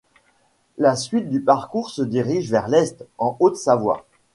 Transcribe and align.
La 0.79 0.95
suite 0.95 1.29
du 1.29 1.39
parcours 1.41 1.91
se 1.91 2.01
dirige 2.01 2.49
vers 2.49 2.67
l'est, 2.67 3.05
en 3.19 3.37
Haute-Savoie. 3.39 4.07